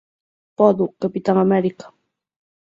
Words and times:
Podo, 0.57 0.85
Capitán 1.03 1.37
América. 1.45 1.85